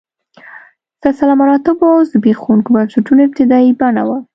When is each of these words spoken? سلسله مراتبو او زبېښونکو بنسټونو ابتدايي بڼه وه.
سلسله 1.03 1.33
مراتبو 1.41 1.85
او 1.95 1.99
زبېښونکو 2.11 2.69
بنسټونو 2.75 3.19
ابتدايي 3.23 3.71
بڼه 3.81 4.03
وه. 4.07 4.17